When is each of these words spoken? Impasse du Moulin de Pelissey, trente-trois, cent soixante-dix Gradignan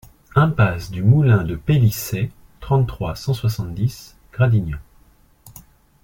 Impasse 0.33 0.89
du 0.89 1.03
Moulin 1.03 1.43
de 1.43 1.55
Pelissey, 1.55 2.31
trente-trois, 2.59 3.15
cent 3.15 3.35
soixante-dix 3.35 4.17
Gradignan 4.33 4.79